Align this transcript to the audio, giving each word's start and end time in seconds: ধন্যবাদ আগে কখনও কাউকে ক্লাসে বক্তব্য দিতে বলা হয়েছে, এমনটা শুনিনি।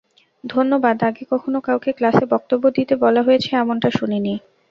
ধন্যবাদ 0.43 0.97
আগে 1.09 1.23
কখনও 1.31 1.59
কাউকে 1.67 1.91
ক্লাসে 1.97 2.25
বক্তব্য 2.33 2.63
দিতে 2.77 2.93
বলা 3.03 3.21
হয়েছে, 3.23 3.49
এমনটা 3.55 3.89
শুনিনি। 3.91 4.33